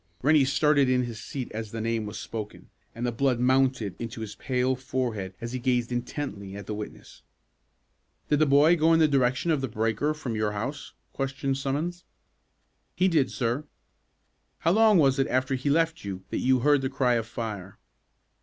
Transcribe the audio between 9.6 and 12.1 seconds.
the breaker from your house?" questioned Summons.